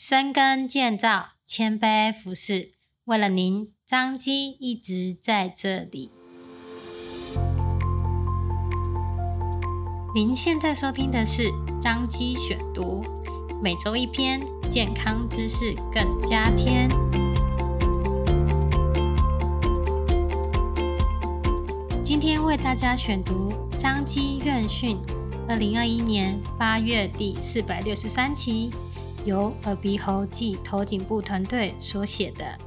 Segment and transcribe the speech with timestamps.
[0.00, 2.70] 深耕建造，谦卑服侍，
[3.06, 6.12] 为了您，张基一直在这里。
[10.14, 13.02] 您现在收听的是张基选读，
[13.60, 14.40] 每周一篇
[14.70, 16.88] 健康知识，更加添。
[22.04, 24.96] 今天为大家选读张基院讯，
[25.48, 28.70] 二零二一年八月第四百六十三期。
[29.28, 32.58] 由耳鼻喉暨头颈部团队所写的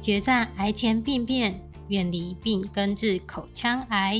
[0.00, 4.14] 决战癌前病变，远离并根治口腔癌》。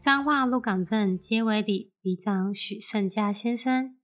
[0.00, 3.96] 彰化鹿港镇街尾里里长许胜家先生，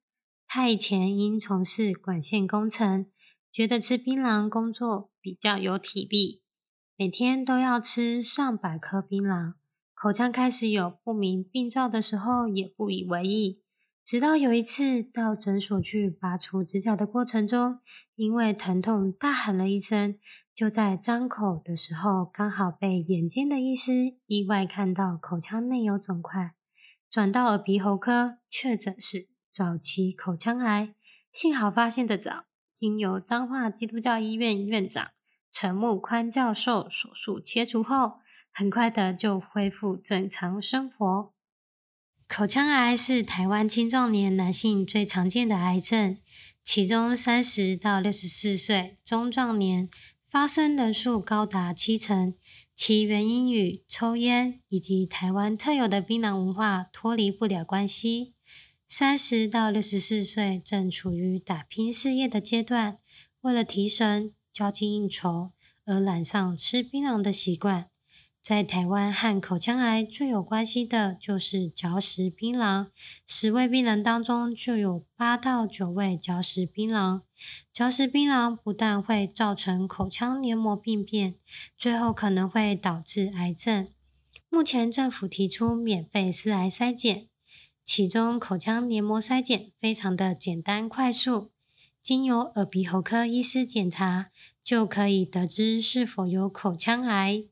[0.47, 3.07] 他以前因从事管线工程，
[3.51, 6.45] 觉得吃槟榔工作比较有体力，
[6.97, 9.55] 每天都要吃上百颗槟榔，
[9.95, 13.62] 口腔开始有不明病灶的时候，也不以为意。
[14.05, 17.79] 直到有一次到诊所去拔除指甲的过程中，
[18.17, 20.19] 因为疼痛大喊了一声，
[20.53, 26.55] 就在张口的时候，刚好被眼尖的医师意外看到口腔内有肿块，
[27.09, 30.95] 转到耳鼻喉科确诊是早期口腔癌，
[31.33, 35.11] 幸好发现得早，经由彰化基督教医院院长
[35.53, 38.15] 陈木宽教授手术切除后，
[38.53, 41.32] 很快的就恢复正常生活。
[42.35, 46.17] 口腔癌是台湾青壮年男性最常见的癌症，
[46.65, 49.87] 其中三十到六十四岁中壮年
[50.31, 52.33] 发生人数高达七成，
[52.75, 58.33] 其原因与抽烟以及台湾特有的槟榔文化脱离不了关系。
[58.89, 62.97] 三十到六十四岁正处于打拼事业的阶段，
[63.43, 65.51] 为了提神、交际应酬
[65.85, 67.92] 而染上吃槟榔的习惯。
[68.43, 72.89] 在台湾和口腔癌最有关系的就是嚼食槟榔，
[73.25, 77.21] 十位病人当中就有八到九位嚼食槟榔。
[77.73, 81.37] 嚼食槟榔不但会造成口腔黏膜病变，
[81.79, 83.87] 最后可能会导致癌症。
[84.51, 87.29] 目前政府提出免费试癌筛检，
[87.85, 91.53] 其中口腔黏膜筛检非常的简单快速，
[92.03, 94.31] 经由耳鼻喉科医师检查，
[94.65, 97.45] 就可以得知是否有口腔癌。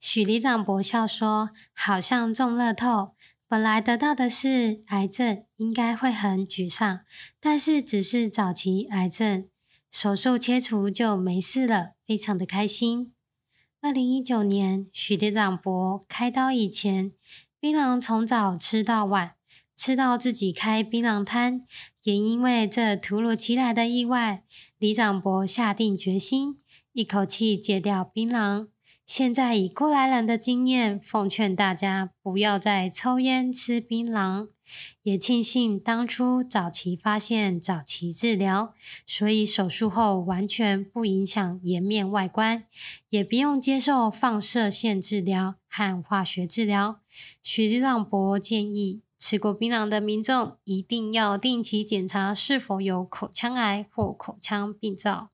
[0.00, 3.12] 许里长博笑说：“好像中乐透，
[3.46, 7.00] 本来得到的是癌症，应该会很沮丧。
[7.38, 9.46] 但是只是早期癌症，
[9.90, 13.12] 手术切除就没事了，非常的开心。”
[13.82, 17.12] 二零一九年，许里长博开刀以前，
[17.60, 19.34] 槟榔从早吃到晚，
[19.76, 21.60] 吃到自己开槟榔摊。
[22.04, 24.44] 也因为这突如其来的意外，
[24.78, 26.58] 里长博下定决心，
[26.92, 28.68] 一口气戒掉槟榔。
[29.10, 34.46] 现在以过来人的经验，奉劝大家不要再抽烟吃槟榔。
[35.02, 38.72] 也庆幸当初早期发现、早期治疗，
[39.04, 42.62] 所以手术后完全不影响颜面外观，
[43.08, 47.00] 也不用接受放射线治疗和化学治疗。
[47.42, 55.30] 许里长博建议，吃过槟榔的民众一定要定期检查是否有口腔癌或口腔病灶。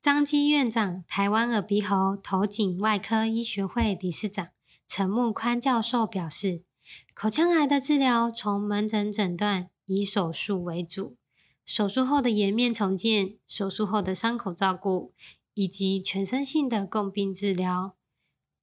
[0.00, 4.50] 张基院长、台湾耳鼻喉头颈外科医学会理事长
[4.86, 6.62] 陈木宽教授表示，
[7.12, 11.16] 口腔癌的治疗从门诊诊断以手术为主，
[11.66, 15.12] 手术后的颜面重建、手术后的伤口照顾，
[15.54, 17.96] 以及全身性的共病治疗，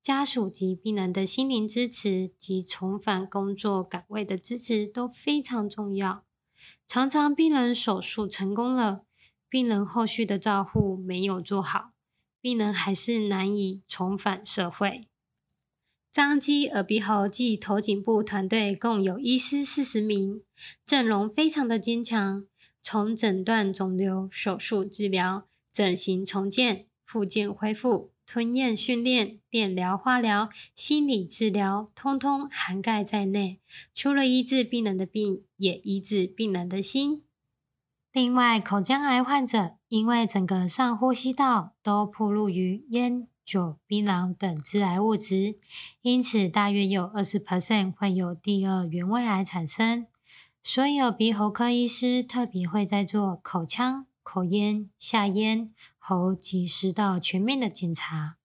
[0.01, 6.23] 家属及病人的心灵支持及重返工作岗位的支持都非常重要。
[6.87, 9.04] 常常病人手术成功了。
[9.55, 11.93] 病人后续的照护没有做好，
[12.41, 15.07] 病人还是难以重返社会。
[16.11, 20.41] 张基耳鼻喉暨头颈部团队共有医师四十名，
[20.85, 22.45] 阵容非常的坚强。
[22.81, 33.61] 从诊断肿瘤、手术治疗、整形重建、复健恢复、吞咽训练、电疗、化疗、心理治疗，通通涵盖在内。
[33.93, 37.23] 除了医治病人的病，也医治病人的心。
[38.15, 45.59] 另外，口腔癌患者因为整个上呼吸道都暴露于烟、酒、槟榔等致癌物质，
[45.99, 50.07] 因此大约有二十 percent 会有第二原位癌产生。
[50.63, 58.37] 所以，耳鼻喉科医师特别会在做口腔、口咽、下咽、喉及食道全面的检查。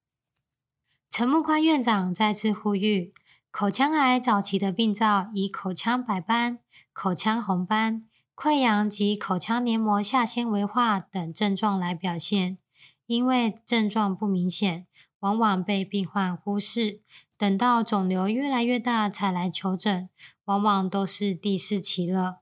[1.08, 3.12] 陈木宽院长再次呼吁，
[3.52, 6.58] 口腔癌早期的病灶以口腔白斑、
[6.92, 8.09] 口腔红斑。
[8.40, 12.56] 溃疡及口腔黏膜下纤维化等症状来表现，
[13.04, 14.86] 因为症状不明显，
[15.18, 17.02] 往往被病患忽视，
[17.36, 20.08] 等到肿瘤越来越大才来求诊，
[20.46, 22.38] 往往都是第四期了。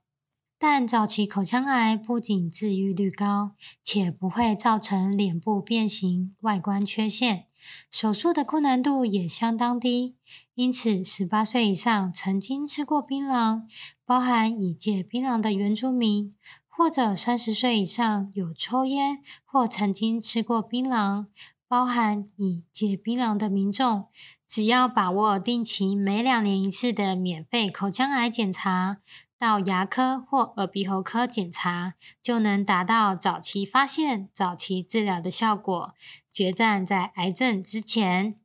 [0.57, 3.51] 但早期口腔癌不仅治愈率高，
[3.83, 7.47] 且不会造成脸部变形、外观缺陷，
[7.91, 10.17] 手术的困难度也相当低。
[10.53, 13.63] 因此，十八岁以上曾经吃过槟榔，
[14.05, 16.35] 包含已戒槟榔的原住民，
[16.67, 21.27] 或者三十岁以上有抽烟或曾经吃过槟榔，
[21.67, 24.07] 包含已戒槟榔的民众，
[24.47, 28.97] 只要把握定期每两年一次的免费口腔癌检查。
[29.39, 35.95] 到牙科或耳鼻喉科检查，就能达到早期发现、早期治疗的效果，
[36.33, 38.35] 决战在癌症之前。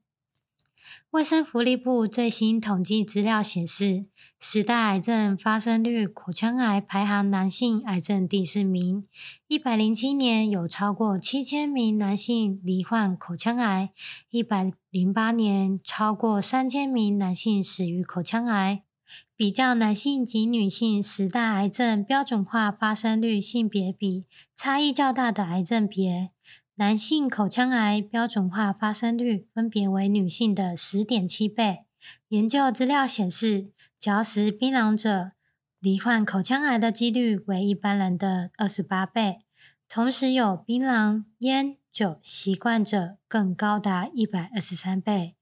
[1.11, 4.05] 卫生福利部最新统计资料显示，
[4.39, 9.05] 十大癌症发生率，口腔癌排行男性癌症第四名。
[9.49, 13.91] 一百零七年有超过七千名男性罹患口腔癌，
[14.31, 18.85] 一百零八年超过三千名男性死于口腔癌。
[19.37, 24.25] 比较男性及女性十大癌症标准化发生率性别比
[24.55, 26.31] 差异较大的癌症别，
[26.77, 31.85] 男性口腔癌标准化发生率分别为女性的十点七倍。
[32.29, 35.33] 研究资料显示，嚼食槟榔者
[35.81, 39.41] 罹患口腔癌的几率为一般人的二十八倍，
[39.89, 45.35] 同时有槟榔、烟酒习惯者更高达一百二十三倍。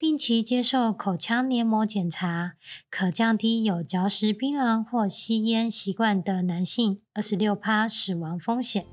[0.00, 2.52] 定期接受口腔黏膜检查，
[2.88, 8.86] 可降低有嚼食槟榔或吸烟习惯的男性二十六趴死亡风险。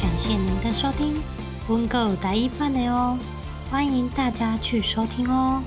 [0.00, 1.22] 感谢您的收听，
[1.68, 3.16] 温哥达一班的哦，
[3.70, 5.62] 欢迎大家去收听哦。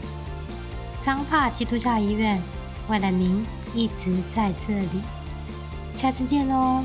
[1.00, 2.44] 彰化基督教医院
[2.90, 3.42] 为了您
[3.74, 5.02] 一直在这里。
[5.94, 6.84] 下次见喽。